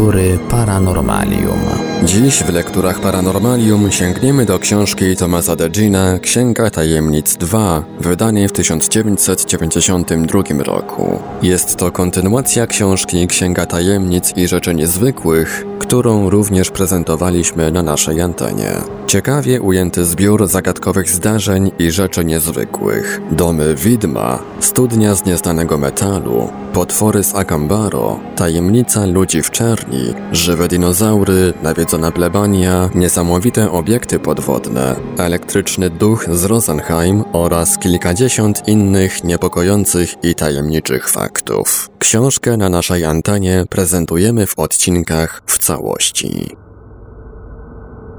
[0.00, 1.60] Lektury Paranormalium.
[2.04, 10.42] Dziś w lekturach Paranormalium sięgniemy do książki Tomasa Degina Księga Tajemnic 2, wydanej w 1992
[10.64, 11.18] roku.
[11.42, 18.72] Jest to kontynuacja książki Księga Tajemnic i Rzeczy Niezwykłych, którą również prezentowaliśmy na naszej antenie.
[19.06, 23.20] Ciekawie ujęty zbiór zagadkowych zdarzeń i rzeczy niezwykłych.
[23.30, 31.52] Domy widma, studnia z nieznanego metalu, potwory z Akambaro, tajemnica ludzi w czerni, żywe dinozaury,
[31.62, 41.08] nawiedzona plebania, niesamowite obiekty podwodne, elektryczny duch z Rosenheim oraz kilkadziesiąt innych niepokojących i tajemniczych
[41.08, 41.90] faktów.
[41.98, 46.56] Książkę na naszej antenie prezentujemy w odcinkach w całości.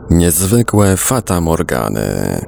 [0.10, 2.42] Niezwykłe Fata Morgany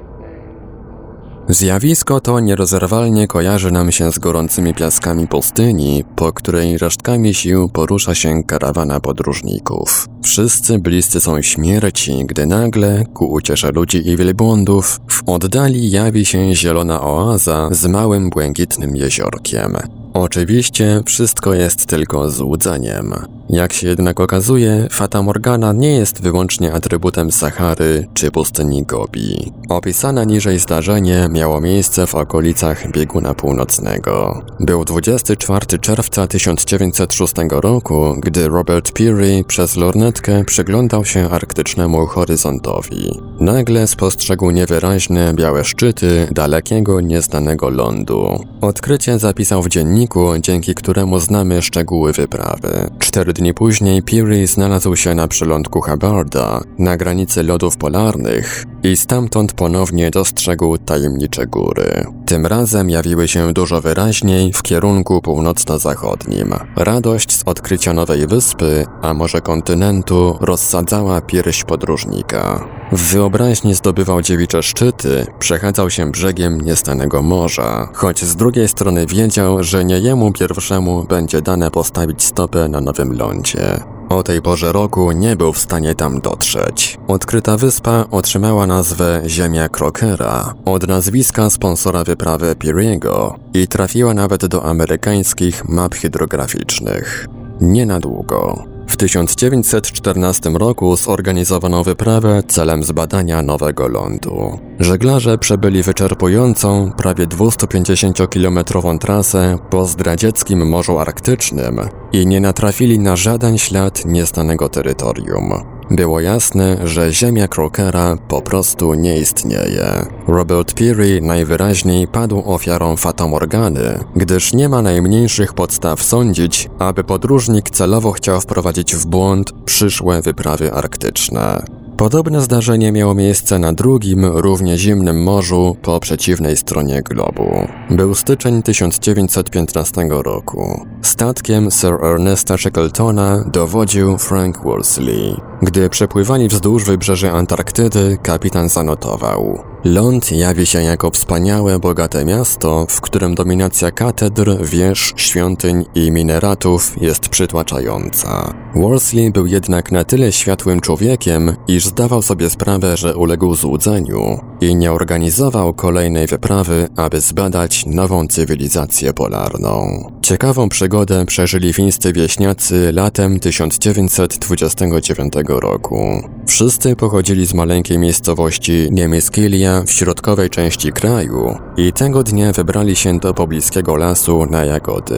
[1.49, 8.15] Zjawisko to nierozerwalnie kojarzy nam się z gorącymi piaskami pustyni, po której resztkami sił porusza
[8.15, 10.07] się karawana podróżników.
[10.23, 16.55] Wszyscy bliscy są śmierci, gdy nagle, ku uciesze ludzi i wielbłądów, w oddali jawi się
[16.55, 19.77] zielona oaza z małym błękitnym jeziorkiem.
[20.13, 23.13] Oczywiście wszystko jest tylko złudzeniem.
[23.49, 29.51] Jak się jednak okazuje, Fata Morgana nie jest wyłącznie atrybutem Sahary czy pustyni Gobi.
[29.69, 34.41] Opisane niżej zdarzenie miało miejsce w okolicach bieguna północnego.
[34.59, 43.19] Był 24 czerwca 1906 roku, gdy Robert Peary przez lornetkę przyglądał się arktycznemu horyzontowi.
[43.39, 48.45] Nagle spostrzegł niewyraźne białe szczyty dalekiego, nieznanego lądu.
[48.61, 50.02] Odkrycie zapisał w dzienniku,
[50.39, 52.89] dzięki któremu znamy szczegóły wyprawy.
[52.99, 59.53] Cztery dni później Peary znalazł się na przylądku Hubbarda, na granicy lodów polarnych i stamtąd
[59.53, 62.05] ponownie dostrzegł tajemnicze góry.
[62.25, 66.53] Tym razem jawiły się dużo wyraźniej w kierunku północno-zachodnim.
[66.75, 72.67] Radość z odkrycia nowej wyspy, a może kontynentu, rozsadzała pierś podróżnika.
[72.91, 79.63] W wyobraźni zdobywał dziewicze szczyty, przechadzał się brzegiem niestanego morza, choć z drugiej strony wiedział,
[79.63, 83.92] że nie jemu pierwszemu będzie dane postawić stopę na nowym lądzie.
[84.13, 86.99] O tej porze roku nie był w stanie tam dotrzeć.
[87.07, 94.65] Odkryta wyspa otrzymała nazwę Ziemia Krokera od nazwiska sponsora wyprawy Piriego i trafiła nawet do
[94.65, 97.27] amerykańskich map hydrograficznych.
[97.61, 98.72] Nie na długo.
[98.93, 104.59] W 1914 roku zorganizowano wyprawę celem zbadania nowego lądu.
[104.79, 111.79] Żeglarze przebyli wyczerpującą, prawie 250-kilometrową trasę po zdradzieckim Morzu Arktycznym
[112.11, 115.72] i nie natrafili na żaden ślad nieznanego terytorium.
[115.91, 120.05] Było jasne, że ziemia Krokera po prostu nie istnieje.
[120.27, 128.11] Robert Peary najwyraźniej padł ofiarą fatamorgany, gdyż nie ma najmniejszych podstaw sądzić, aby podróżnik celowo
[128.11, 131.63] chciał wprowadzić w błąd przyszłe wyprawy arktyczne.
[131.97, 137.67] Podobne zdarzenie miało miejsce na drugim, równie zimnym morzu po przeciwnej stronie globu.
[137.89, 140.85] Był styczeń 1915 roku.
[141.01, 145.52] Statkiem Sir Ernesta Shackletona dowodził Frank Worsley.
[145.61, 149.63] Gdy przepływali wzdłuż wybrzeży Antarktydy, kapitan zanotował.
[149.83, 157.01] Ląd jawi się jako wspaniałe, bogate miasto, w którym dominacja katedr, wież, świątyń i mineratów
[157.01, 158.53] jest przytłaczająca.
[158.75, 164.75] Worsley był jednak na tyle światłym człowiekiem, iż zdawał sobie sprawę, że uległ złudzeniu i
[164.75, 170.03] nie organizował kolejnej wyprawy, aby zbadać nową cywilizację polarną.
[170.21, 176.23] Ciekawą przygodę przeżyli fińscy wieśniacy latem 1929 roku.
[176.47, 183.19] Wszyscy pochodzili z maleńkiej miejscowości Niemieckilia w środkowej części kraju i tego dnia wybrali się
[183.19, 185.17] do pobliskiego lasu na jagody.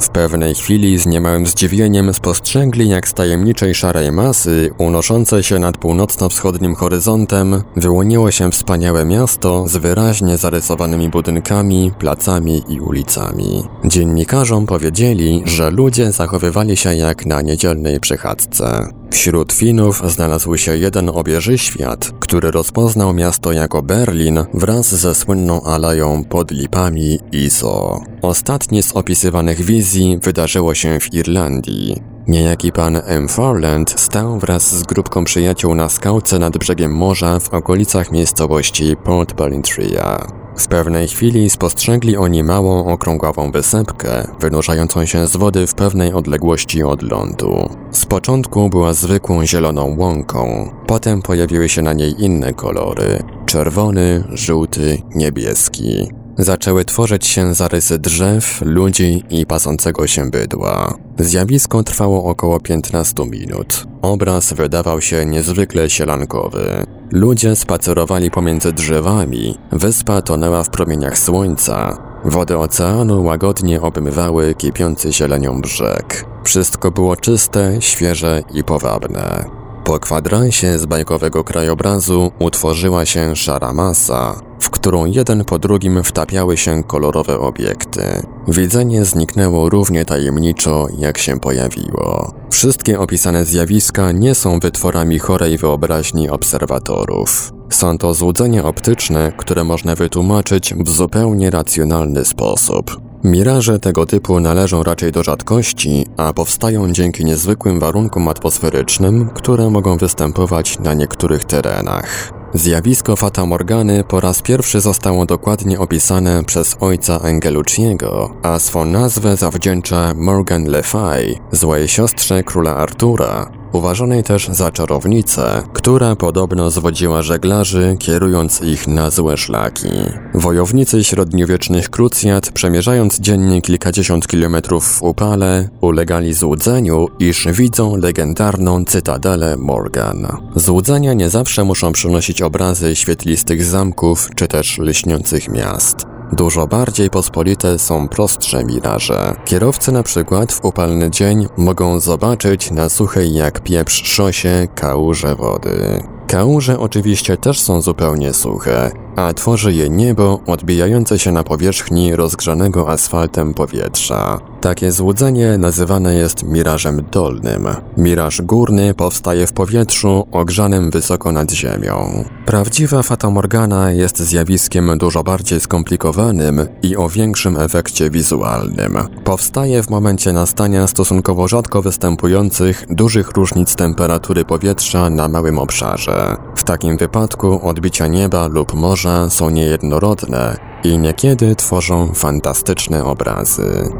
[0.00, 5.76] W pewnej chwili z niemałym zdziwieniem spostrzegli, jak z tajemniczej szarej masy, unoszącej się nad
[5.78, 13.64] północno-wschodnim horyzontem, wyłoniło się wspaniałe miasto z wyraźnie zarysowanymi budynkami, placami i ulicami.
[13.84, 18.88] Dziennikarzom powiedzieli, że ludzie zachowywali się jak na niedzielnej przechadzce.
[19.10, 25.62] Wśród Finów znalazł się jeden obieży świat, który rozpoznał miasto jako Berlin wraz ze słynną
[25.62, 28.00] aleją pod lipami Iso.
[28.22, 32.02] Ostatni z opisywanych wizji wydarzyło się w Irlandii.
[32.28, 33.28] Niejaki pan M.
[33.28, 39.32] Farland stał wraz z grupką przyjaciół na skałce nad brzegiem morza w okolicach miejscowości Port
[39.34, 40.45] Balintria.
[40.56, 46.82] W pewnej chwili spostrzegli oni małą, okrągławą wysepkę, wynurzającą się z wody w pewnej odległości
[46.82, 47.70] od lądu.
[47.90, 55.02] Z początku była zwykłą zieloną łąką, potem pojawiły się na niej inne kolory czerwony, żółty,
[55.14, 56.08] niebieski.
[56.38, 60.94] Zaczęły tworzyć się zarysy drzew, ludzi i pasącego się bydła.
[61.18, 63.86] Zjawisko trwało około 15 minut.
[64.02, 66.86] Obraz wydawał się niezwykle sielankowy.
[67.12, 75.60] Ludzie spacerowali pomiędzy drzewami, wyspa tonęła w promieniach słońca, wody oceanu łagodnie obmywały kipiący zielenią
[75.60, 76.24] brzeg.
[76.44, 79.44] Wszystko było czyste, świeże i powabne.
[79.86, 86.56] Po kwadransie z bajkowego krajobrazu utworzyła się szara masa, w którą jeden po drugim wtapiały
[86.56, 88.02] się kolorowe obiekty.
[88.48, 92.32] Widzenie zniknęło równie tajemniczo, jak się pojawiło.
[92.50, 97.52] Wszystkie opisane zjawiska nie są wytworami chorej wyobraźni obserwatorów.
[97.70, 103.05] Są to złudzenia optyczne, które można wytłumaczyć w zupełnie racjonalny sposób.
[103.24, 109.96] Miraże tego typu należą raczej do rzadkości, a powstają dzięki niezwykłym warunkom atmosferycznym, które mogą
[109.96, 112.32] występować na niektórych terenach.
[112.54, 119.36] Zjawisko Fata Morgany po raz pierwszy zostało dokładnie opisane przez ojca Angelucciego, a swą nazwę
[119.36, 127.22] zawdzięcza Morgan Le Fay, złej siostrze króla Artura, uważanej też za czarownicę, która podobno zwodziła
[127.22, 129.88] żeglarzy, kierując ich na złe szlaki.
[130.34, 139.56] Wojownicy średniowiecznych krucjat, przemierzając dziennie kilkadziesiąt kilometrów w upale, ulegali złudzeniu, iż widzą legendarną cytadelę
[139.56, 140.26] Morgan.
[140.56, 146.15] Złudzenia nie zawsze muszą przynosić obrazy świetlistych zamków czy też lśniących miast.
[146.32, 149.34] Dużo bardziej pospolite są prostsze miraże.
[149.44, 156.02] Kierowcy na przykład w upalny dzień mogą zobaczyć na suchej jak pieprz szosie kałuże wody.
[156.26, 162.90] Kałuże oczywiście też są zupełnie suche, a tworzy je niebo odbijające się na powierzchni rozgrzanego
[162.90, 164.40] asfaltem powietrza.
[164.60, 167.68] Takie złudzenie nazywane jest mirażem dolnym.
[167.96, 172.24] Miraż górny powstaje w powietrzu ogrzanym wysoko nad ziemią.
[172.46, 178.98] Prawdziwa fatamorgana jest zjawiskiem dużo bardziej skomplikowanym i o większym efekcie wizualnym.
[179.24, 186.36] Powstaje w momencie nastania stosunkowo rzadko występujących dużych różnic temperatury powietrza na małym obszarze.
[186.56, 193.90] W takim wypadku odbicia nieba lub morza są niejednorodne i niekiedy tworzą fantastyczne obrazy.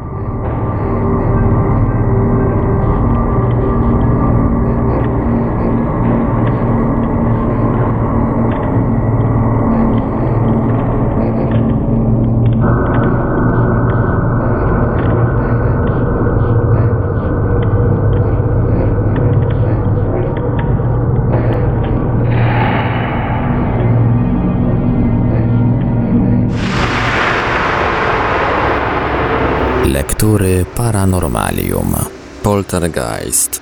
[32.43, 33.61] Poltergeist.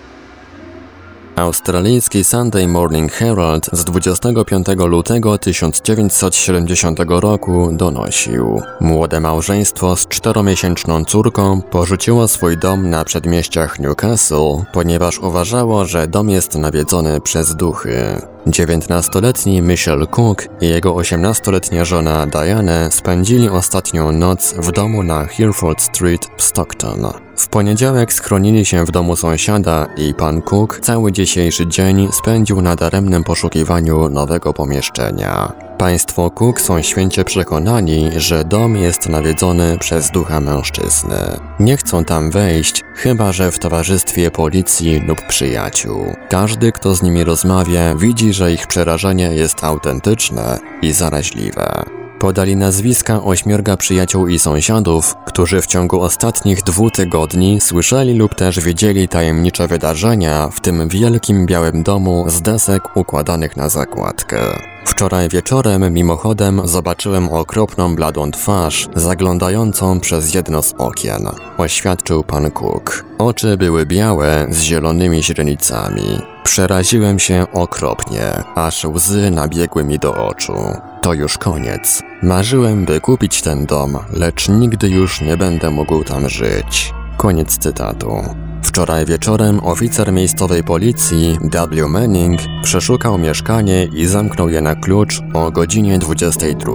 [1.36, 8.62] Australijski Sunday Morning Herald z 25 lutego 1970 roku donosił.
[8.80, 16.30] Młode małżeństwo z czteromiesięczną córką porzuciło swój dom na przedmieściach Newcastle, ponieważ uważało, że dom
[16.30, 18.33] jest nawiedzony przez duchy.
[18.46, 25.82] 19-letni Michelle Cook i jego 18-letnia żona Diane spędzili ostatnią noc w domu na Hereford
[25.82, 27.06] Street w Stockton.
[27.36, 32.76] W poniedziałek schronili się w domu sąsiada i pan Cook cały dzisiejszy dzień spędził na
[32.76, 35.52] daremnym poszukiwaniu nowego pomieszczenia.
[35.78, 41.16] Państwo Cook są święcie przekonani, że dom jest nawiedzony przez ducha mężczyzny.
[41.60, 46.16] Nie chcą tam wejść, chyba że w towarzystwie policji lub przyjaciół.
[46.28, 51.84] Każdy, kto z nimi rozmawia, widzi, że ich przerażenie jest autentyczne i zaraźliwe.
[52.24, 58.60] Podali nazwiska ośmiorga przyjaciół i sąsiadów, którzy w ciągu ostatnich dwóch tygodni słyszeli lub też
[58.60, 64.38] widzieli tajemnicze wydarzenia w tym wielkim białym domu z desek układanych na zakładkę.
[64.86, 71.28] Wczoraj wieczorem mimochodem zobaczyłem okropną bladą twarz zaglądającą przez jedno z okien,
[71.58, 73.04] oświadczył pan Cook.
[73.18, 76.33] Oczy były białe z zielonymi źrenicami.
[76.44, 80.54] Przeraziłem się okropnie, aż łzy nabiegły mi do oczu.
[81.02, 82.02] To już koniec.
[82.22, 86.92] Marzyłem, by kupić ten dom, lecz nigdy już nie będę mógł tam żyć.
[87.16, 88.22] Koniec cytatu.
[88.62, 91.38] Wczoraj wieczorem oficer miejscowej policji
[91.70, 91.88] W.
[91.88, 96.72] Manning przeszukał mieszkanie i zamknął je na klucz o godzinie 22.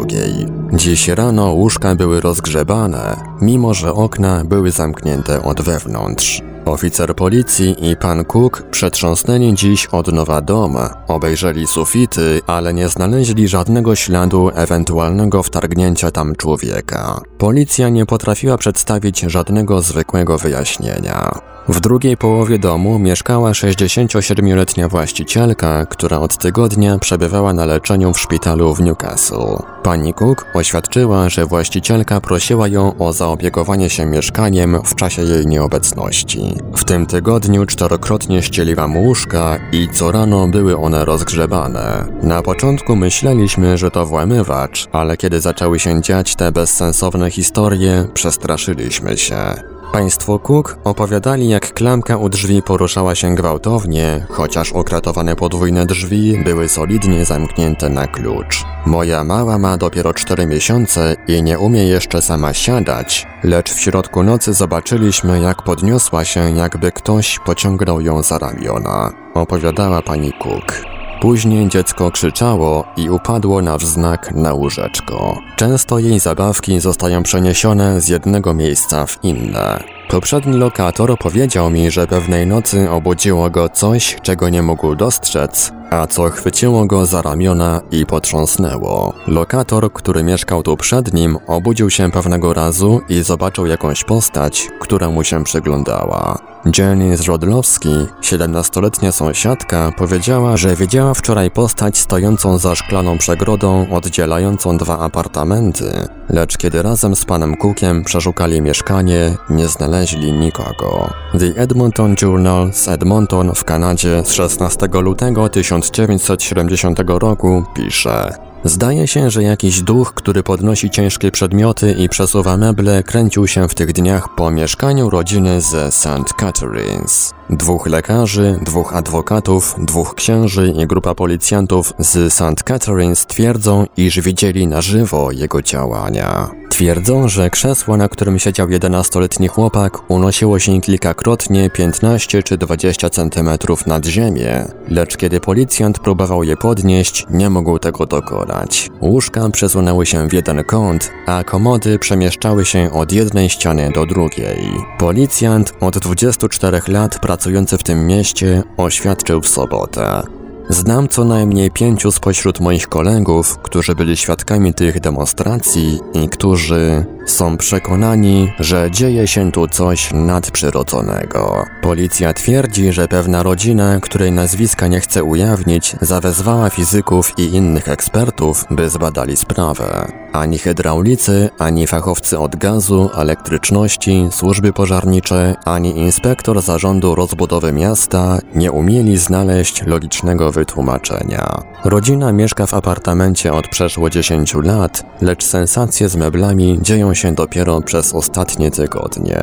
[0.73, 6.41] Dziś rano łóżka były rozgrzebane, mimo że okna były zamknięte od wewnątrz.
[6.65, 10.77] Oficer policji i pan Cook przetrząsnęli dziś od nowa dom.
[11.07, 17.21] Obejrzeli sufity, ale nie znaleźli żadnego śladu ewentualnego wtargnięcia tam człowieka.
[17.37, 21.31] Policja nie potrafiła przedstawić żadnego zwykłego wyjaśnienia.
[21.69, 28.75] W drugiej połowie domu mieszkała 67-letnia właścicielka, która od tygodnia przebywała na leczeniu w szpitalu
[28.75, 29.57] w Newcastle.
[29.83, 36.53] Pani Cook oświadczyła, że właścicielka prosiła ją o zaopiekowanie się mieszkaniem w czasie jej nieobecności.
[36.75, 42.05] W tym tygodniu czterokrotnie ścieliła mu łóżka i co rano były one rozgrzebane.
[42.23, 49.17] Na początku myśleliśmy, że to włamywacz, ale kiedy zaczęły się dziać te bezsensowne historie, przestraszyliśmy
[49.17, 49.78] się.
[49.91, 56.69] Państwo Cook opowiadali, jak klamka u drzwi poruszała się gwałtownie, chociaż okratowane podwójne drzwi były
[56.69, 58.65] solidnie zamknięte na klucz.
[58.85, 64.23] Moja mała ma dopiero 4 miesiące i nie umie jeszcze sama siadać, lecz w środku
[64.23, 69.11] nocy zobaczyliśmy, jak podniosła się, jakby ktoś pociągnął ją za ramiona.
[69.33, 70.98] Opowiadała pani Cook.
[71.21, 75.37] Później dziecko krzyczało i upadło na wznak na łóżeczko.
[75.55, 79.83] Często jej zabawki zostają przeniesione z jednego miejsca w inne.
[80.09, 86.07] Poprzedni lokator powiedział mi, że pewnej nocy obudziło go coś, czego nie mógł dostrzec, a
[86.07, 89.13] co chwyciło go za ramiona i potrząsnęło.
[89.27, 95.09] Lokator, który mieszkał tu przed nim, obudził się pewnego razu i zobaczył jakąś postać, która
[95.09, 96.48] mu się przyglądała.
[96.77, 97.89] Jenny Zrodlowski,
[98.21, 106.57] 17-letnia sąsiadka, powiedziała, że widziała wczoraj postać stojącą za szklaną przegrodą oddzielającą dwa apartamenty, lecz
[106.57, 111.09] kiedy razem z panem Cookiem przeszukali mieszkanie, nie znaleźli nikogo.
[111.39, 119.29] The Edmonton Journal z Edmonton w Kanadzie z 16 lutego 1970 roku pisze Zdaje się,
[119.29, 124.35] że jakiś duch, który podnosi ciężkie przedmioty i przesuwa meble, kręcił się w tych dniach
[124.35, 126.33] po mieszkaniu rodziny ze St.
[126.39, 127.38] Catharines.
[127.49, 132.63] Dwóch lekarzy, dwóch adwokatów, dwóch księży i grupa policjantów z St.
[132.63, 136.49] Catharines twierdzą, iż widzieli na żywo jego działania.
[136.69, 143.87] Twierdzą, że krzesło, na którym siedział 11-letni chłopak, unosiło się kilkakrotnie 15 czy 20 centymetrów
[143.87, 148.89] nad ziemię, lecz kiedy policjant próbował je podnieść, nie mógł tego dokonać.
[149.01, 154.71] Łóżka przesunęły się w jeden kąt, a komody przemieszczały się od jednej ściany do drugiej.
[154.97, 160.21] Policjant od 24 lat pracujący w tym mieście oświadczył w sobotę.
[160.69, 167.57] Znam co najmniej pięciu spośród moich kolegów, którzy byli świadkami tych demonstracji i którzy są
[167.57, 171.65] przekonani, że dzieje się tu coś nadprzyrodzonego.
[171.81, 178.65] Policja twierdzi, że pewna rodzina, której nazwiska nie chce ujawnić, zawezwała fizyków i innych ekspertów,
[178.71, 180.11] by zbadali sprawę.
[180.33, 188.71] Ani hydraulicy, ani fachowcy od gazu, elektryczności, służby pożarnicze, ani inspektor zarządu rozbudowy miasta nie
[188.71, 191.63] umieli znaleźć logicznego wytłumaczenia.
[191.85, 197.81] Rodzina mieszka w apartamencie od przeszło 10 lat, lecz sensacje z meblami dzieją się dopiero
[197.81, 199.39] przez ostatnie tygodnie.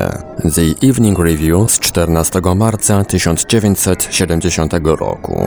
[0.55, 5.41] The Evening Review z 14 marca 1970 roku.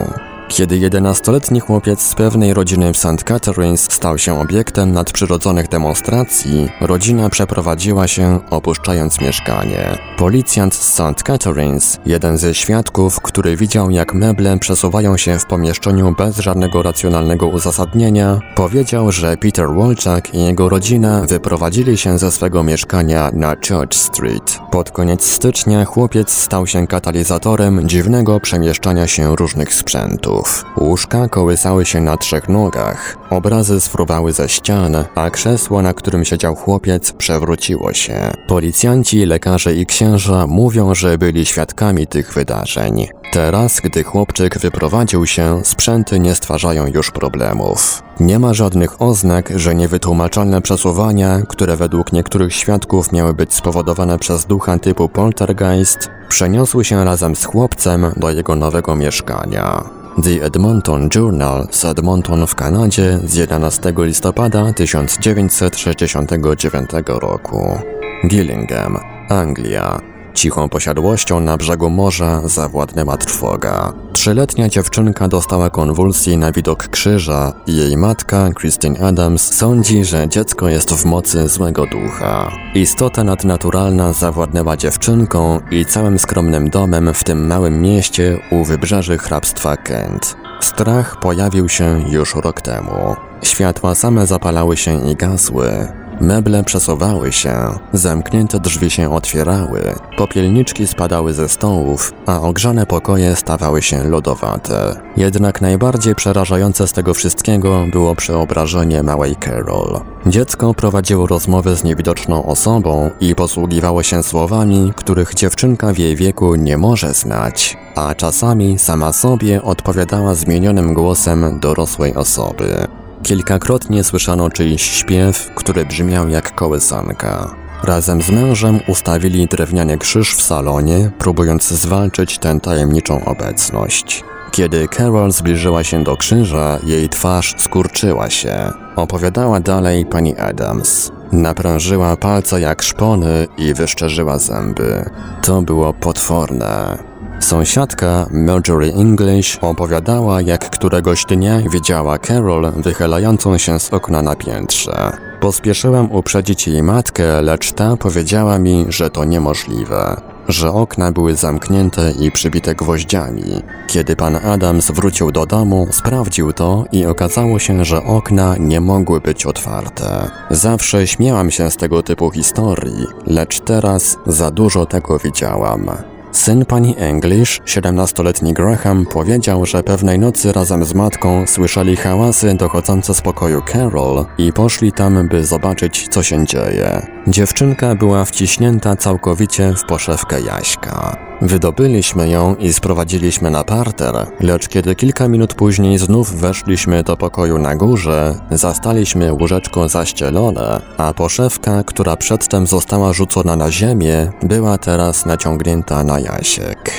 [0.51, 3.23] Kiedy 11-letni chłopiec z pewnej rodziny w St.
[3.23, 9.97] Catharines stał się obiektem nadprzyrodzonych demonstracji, rodzina przeprowadziła się, opuszczając mieszkanie.
[10.17, 11.23] Policjant z St.
[11.23, 17.47] Catharines, jeden ze świadków, który widział jak meble przesuwają się w pomieszczeniu bez żadnego racjonalnego
[17.47, 23.95] uzasadnienia, powiedział, że Peter Wolczak i jego rodzina wyprowadzili się ze swego mieszkania na Church
[23.95, 24.59] Street.
[24.71, 30.40] Pod koniec stycznia chłopiec stał się katalizatorem dziwnego przemieszczania się różnych sprzętów.
[30.77, 36.55] Łóżka kołysały się na trzech nogach, obrazy sfruwały ze ścian, a krzesło, na którym siedział
[36.55, 38.31] chłopiec, przewróciło się.
[38.47, 43.07] Policjanci, lekarze i księża mówią, że byli świadkami tych wydarzeń.
[43.31, 48.03] Teraz, gdy chłopczyk wyprowadził się, sprzęty nie stwarzają już problemów.
[48.19, 54.45] Nie ma żadnych oznak, że niewytłumaczalne przesuwania, które według niektórych świadków miały być spowodowane przez
[54.45, 60.00] ducha typu poltergeist, przeniosły się razem z chłopcem do jego nowego mieszkania.
[60.17, 67.79] The Edmonton Journal z Edmonton w Kanadzie z 11 listopada 1969 roku.
[68.27, 68.99] Gillingham,
[69.29, 70.10] Anglia.
[70.33, 73.93] Cichą posiadłością na brzegu morza zawładnęła trwoga.
[74.13, 80.69] Trzyletnia dziewczynka dostała konwulsji na widok krzyża i jej matka, Christine Adams, sądzi, że dziecko
[80.69, 82.51] jest w mocy złego ducha.
[82.75, 89.77] Istota nadnaturalna zawładnęła dziewczynką i całym skromnym domem w tym małym mieście u wybrzeży hrabstwa
[89.77, 90.35] Kent.
[90.59, 93.15] Strach pojawił się już rok temu.
[93.43, 96.00] Światła same zapalały się i gasły.
[96.21, 97.55] Meble przesuwały się,
[97.93, 105.01] zamknięte drzwi się otwierały, popielniczki spadały ze stołów, a ogrzane pokoje stawały się lodowate.
[105.17, 109.99] Jednak najbardziej przerażające z tego wszystkiego było przeobrażenie małej Carol.
[110.25, 116.55] Dziecko prowadziło rozmowy z niewidoczną osobą i posługiwało się słowami, których dziewczynka w jej wieku
[116.55, 122.87] nie może znać, a czasami sama sobie odpowiadała zmienionym głosem dorosłej osoby.
[123.23, 127.55] Kilkakrotnie słyszano czyjś śpiew, który brzmiał jak kołysanka.
[127.83, 134.23] Razem z mężem ustawili drewniany krzyż w salonie, próbując zwalczyć tę tajemniczą obecność.
[134.51, 138.71] Kiedy Carol zbliżyła się do krzyża, jej twarz skurczyła się.
[138.95, 141.11] Opowiadała dalej pani Adams.
[141.31, 145.09] Naprężyła palce jak szpony i wyszczerzyła zęby.
[145.43, 147.10] To było potworne.
[147.41, 155.17] Sąsiadka Marjorie English opowiadała, jak któregoś dnia widziała Carol wychylającą się z okna na piętrze.
[155.39, 162.11] Pospieszyłem uprzedzić jej matkę, lecz ta powiedziała mi, że to niemożliwe że okna były zamknięte
[162.19, 163.61] i przybite gwoździami.
[163.87, 169.21] Kiedy pan Adams wrócił do domu, sprawdził to i okazało się, że okna nie mogły
[169.21, 170.31] być otwarte.
[170.49, 175.91] Zawsze śmiałam się z tego typu historii, lecz teraz za dużo tego widziałam.
[176.31, 183.13] Syn pani English, 17-letni Graham, powiedział, że pewnej nocy razem z matką słyszeli hałasy dochodzące
[183.13, 187.07] z pokoju Carol i poszli tam, by zobaczyć, co się dzieje.
[187.27, 191.30] Dziewczynka była wciśnięta całkowicie w poszewkę Jaśka.
[191.41, 197.57] Wydobyliśmy ją i sprowadziliśmy na parter, lecz kiedy kilka minut później znów weszliśmy do pokoju
[197.57, 205.25] na górze, zastaliśmy łóżeczko zaścielone, a poszewka, która przedtem została rzucona na ziemię, była teraz
[205.25, 206.91] naciągnięta na jasiek.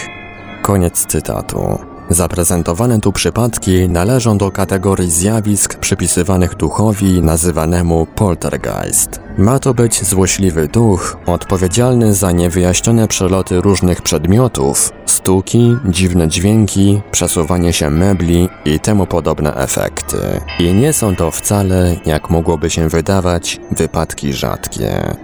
[0.63, 1.92] Koniec cytatu.
[2.11, 9.21] Zaprezentowane tu przypadki należą do kategorii zjawisk przypisywanych duchowi nazywanemu poltergeist.
[9.39, 17.73] Ma to być złośliwy duch odpowiedzialny za niewyjaśnione przeloty różnych przedmiotów, stuki, dziwne dźwięki, przesuwanie
[17.73, 20.17] się mebli i temu podobne efekty.
[20.59, 25.17] I nie są to wcale, jak mogłoby się wydawać, wypadki rzadkie.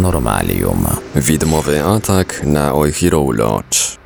[0.00, 0.86] Paranormalium.
[1.16, 3.98] Widmowy atak na Oihiro Lodge.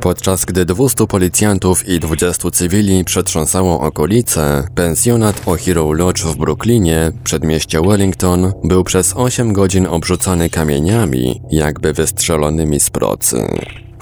[0.00, 7.80] Podczas gdy 200 policjantów i 20 cywili przetrząsało okolice, pensjonat Ohiro Lodge w Brooklynie, przedmieście
[7.80, 13.46] Wellington, był przez 8 godzin obrzucany kamieniami, jakby wystrzelonymi z procy.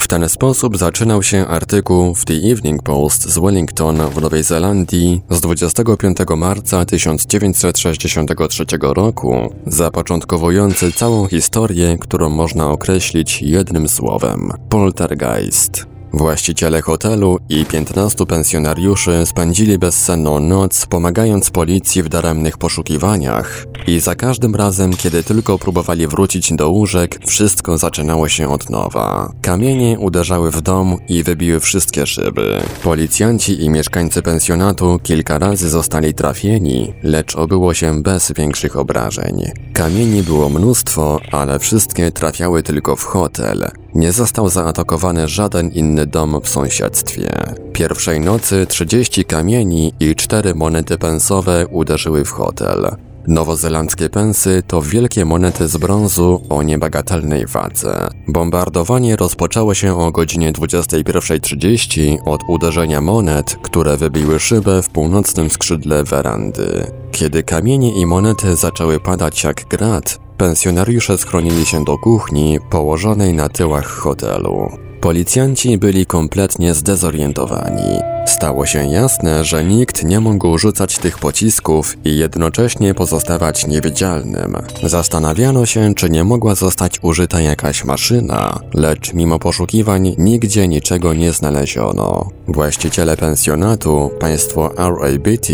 [0.03, 5.23] W ten sposób zaczynał się artykuł w The Evening Post z Wellington w Nowej Zelandii
[5.31, 15.92] z 25 marca 1963 roku, zapoczątkowujący całą historię, którą można określić jednym słowem poltergeist.
[16.15, 23.67] Właściciele hotelu i 15 pensjonariuszy spędzili bezsenną noc, pomagając policji w daremnych poszukiwaniach.
[23.87, 29.33] I za każdym razem, kiedy tylko próbowali wrócić do łóżek, wszystko zaczynało się od nowa.
[29.43, 32.61] Kamienie uderzały w dom i wybiły wszystkie szyby.
[32.83, 39.51] Policjanci i mieszkańcy pensjonatu kilka razy zostali trafieni, lecz obyło się bez większych obrażeń.
[39.73, 43.71] Kamieni było mnóstwo, ale wszystkie trafiały tylko w hotel.
[43.95, 47.55] Nie został zaatakowany żaden inny dom w sąsiedztwie.
[47.73, 52.97] Pierwszej nocy 30 kamieni i 4 monety pensowe uderzyły w hotel.
[53.27, 58.09] Nowozelandzkie pensy to wielkie monety z brązu o niebagatelnej wadze.
[58.29, 66.05] Bombardowanie rozpoczęło się o godzinie 21.30 od uderzenia monet, które wybiły szybę w północnym skrzydle
[66.05, 66.87] werandy.
[67.13, 73.49] Kiedy kamienie i monety zaczęły padać jak grat, pensjonariusze schronili się do kuchni położonej na
[73.49, 74.92] tyłach hotelu.
[75.03, 78.01] Policjanci byli kompletnie zdezorientowani.
[78.27, 84.57] Stało się jasne, że nikt nie mógł rzucać tych pocisków i jednocześnie pozostawać niewidzialnym.
[84.83, 91.33] Zastanawiano się, czy nie mogła zostać użyta jakaś maszyna, lecz mimo poszukiwań nigdzie niczego nie
[91.33, 92.31] znaleziono.
[92.49, 95.49] Właściciele pensjonatu, państwo RABT,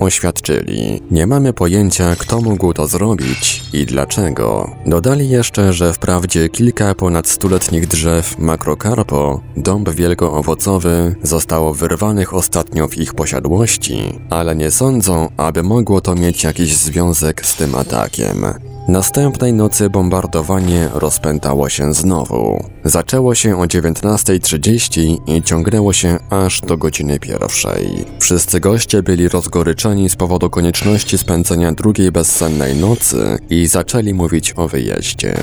[0.00, 4.70] Oświadczyli, nie mamy pojęcia, kto mógł to zrobić i dlaczego.
[4.86, 12.96] Dodali jeszcze, że wprawdzie kilka ponad stuletnich drzew makrokarpo, dąb wielkoowocowy, zostało wyrwanych ostatnio w
[12.96, 18.46] ich posiadłości, ale nie sądzą, aby mogło to mieć jakiś związek z tym atakiem.
[18.88, 22.64] Następnej nocy bombardowanie rozpętało się znowu.
[22.84, 28.04] Zaczęło się o 19.30 i ciągnęło się aż do godziny pierwszej.
[28.20, 34.68] Wszyscy goście byli rozgoryczeni z powodu konieczności spędzenia drugiej bezsennej nocy i zaczęli mówić o
[34.68, 35.34] wyjeździe.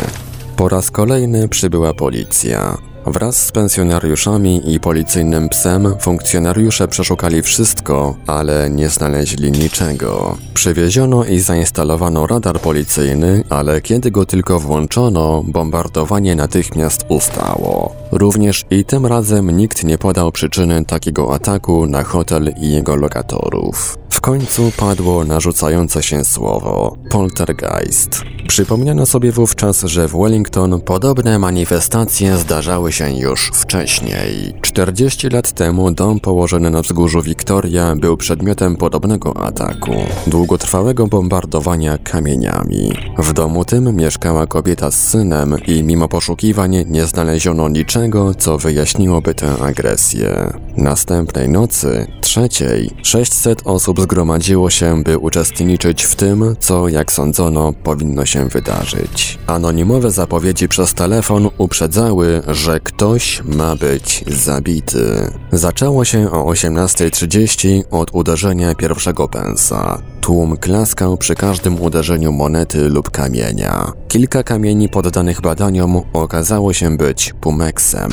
[0.56, 2.78] Po raz kolejny przybyła policja.
[3.06, 10.38] Wraz z pensjonariuszami i policyjnym psem funkcjonariusze przeszukali wszystko, ale nie znaleźli niczego.
[10.54, 18.03] Przywieziono i zainstalowano radar policyjny, ale kiedy go tylko włączono, bombardowanie natychmiast ustało.
[18.14, 23.98] Również i tym razem nikt nie podał przyczyny takiego ataku na hotel i jego lokatorów.
[24.10, 28.22] W końcu padło narzucające się słowo poltergeist.
[28.48, 34.54] Przypomniano sobie wówczas, że w Wellington podobne manifestacje zdarzały się już wcześniej.
[34.62, 39.92] 40 lat temu dom położony na wzgórzu Victoria był przedmiotem podobnego ataku,
[40.28, 42.94] długotrwałego bombardowania kamieniami.
[43.18, 48.03] W domu tym mieszkała kobieta z synem i mimo poszukiwań nie znaleziono niczego,
[48.38, 50.54] co wyjaśniłoby tę agresję.
[50.78, 58.26] Następnej nocy, trzeciej, 600 osób zgromadziło się, by uczestniczyć w tym, co, jak sądzono, powinno
[58.26, 59.40] się wydarzyć.
[59.48, 65.32] Anonimowe zapowiedzi przez telefon uprzedzały, że ktoś ma być zabity.
[65.52, 70.13] Zaczęło się o 18.30 od uderzenia pierwszego pensa.
[70.24, 73.92] Tłum klaskał przy każdym uderzeniu monety lub kamienia.
[74.08, 78.12] Kilka kamieni poddanych badaniom okazało się być pumeksem.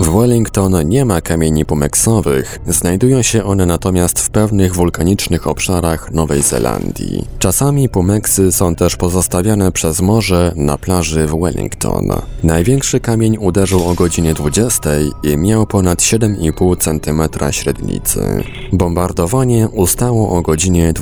[0.00, 6.42] W Wellington nie ma kamieni pumeksowych, znajdują się one natomiast w pewnych wulkanicznych obszarach Nowej
[6.42, 7.26] Zelandii.
[7.38, 12.08] Czasami pumeksy są też pozostawiane przez morze na plaży w Wellington.
[12.42, 14.90] Największy kamień uderzył o godzinie 20
[15.22, 18.44] i miał ponad 7,5 cm średnicy.
[18.72, 20.92] Bombardowanie ustało o godzinie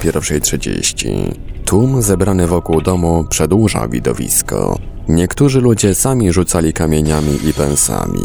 [0.00, 1.34] 21.30.
[1.64, 4.78] Tłum zebrany wokół domu przedłużał widowisko.
[5.08, 8.20] Niektórzy ludzie sami rzucali kamieniami i pensami.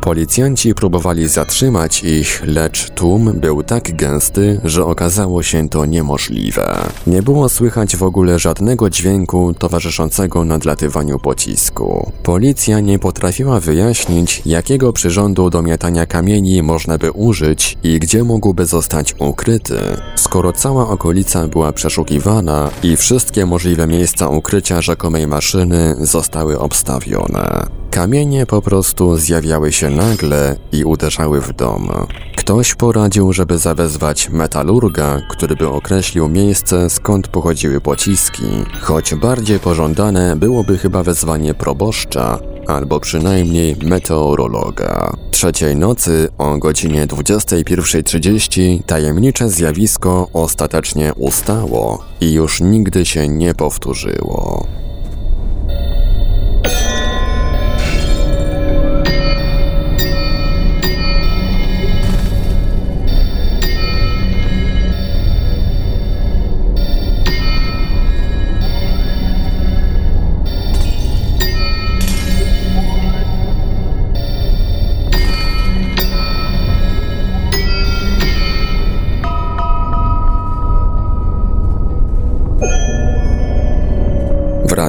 [0.00, 6.78] Policjanci próbowali zatrzymać ich, lecz tłum był tak gęsty, że okazało się to niemożliwe.
[7.06, 12.12] Nie było słychać w ogóle żadnego dźwięku towarzyszącego nadlatywaniu pocisku.
[12.22, 18.66] Policja nie potrafiła wyjaśnić, jakiego przyrządu do miatania kamieni można by użyć i gdzie mógłby
[18.66, 19.78] zostać ukryty,
[20.16, 21.13] skoro cała okolica
[21.48, 27.66] była przeszukiwana i wszystkie możliwe miejsca ukrycia rzekomej maszyny zostały obstawione.
[27.90, 31.88] Kamienie po prostu zjawiały się nagle i uderzały w dom.
[32.36, 38.46] Ktoś poradził, żeby zawezwać metalurga, który by określił miejsce, skąd pochodziły pociski,
[38.80, 45.16] choć bardziej pożądane byłoby chyba wezwanie proboszcza, albo przynajmniej meteorologa.
[45.30, 54.66] Trzeciej nocy o godzinie 21.30 tajemnicze zjawisko ostatecznie ustało i już nigdy się nie powtórzyło.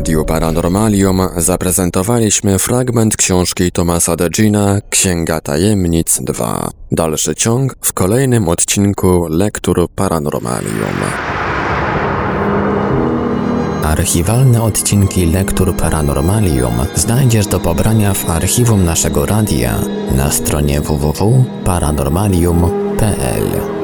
[0.06, 6.70] Radiu Paranormalium zaprezentowaliśmy fragment książki Tomasa Degina Księga Tajemnic 2.
[6.92, 10.98] Dalszy ciąg w kolejnym odcinku Lektur Paranormalium.
[13.84, 19.80] Archiwalne odcinki Lektur Paranormalium znajdziesz do pobrania w archiwum naszego radia
[20.16, 23.75] na stronie www.paranormalium.pl.